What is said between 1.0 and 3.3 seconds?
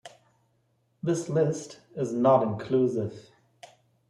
This list is not inclusive.